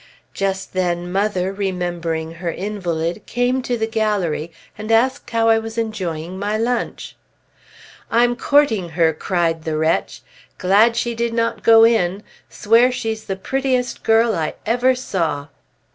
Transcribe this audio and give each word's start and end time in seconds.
Just 0.33 0.73
then, 0.73 1.11
mother, 1.11 1.53
remembering 1.53 2.31
her 2.31 2.49
invalid, 2.49 3.21
came 3.27 3.61
to 3.61 3.77
the 3.77 3.85
gallery 3.85 4.51
and 4.75 4.91
asked 4.91 5.29
how 5.29 5.47
I 5.47 5.59
was 5.59 5.77
enjoying 5.77 6.39
my 6.39 6.57
lunch. 6.57 7.15
"I'm 8.09 8.35
courting 8.35 8.89
her!" 8.97 9.13
cried 9.13 9.63
the 9.63 9.77
wretch. 9.77 10.23
"Glad 10.57 10.95
she 10.95 11.13
did 11.13 11.35
not 11.35 11.61
go 11.61 11.83
in! 11.83 12.23
Swear 12.49 12.91
she's 12.91 13.25
the 13.25 13.35
prettiest 13.35 14.01
girl 14.01 14.33
I 14.33 14.55
ever 14.65 14.95
saw!" 14.95 15.49